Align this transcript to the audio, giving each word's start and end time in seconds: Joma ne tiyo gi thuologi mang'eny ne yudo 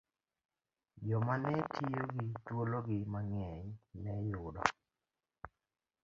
Joma 1.07 1.35
ne 1.43 1.53
tiyo 1.73 2.03
gi 2.13 2.25
thuologi 2.45 2.99
mang'eny 3.11 3.65
ne 4.03 4.13
yudo 4.29 4.63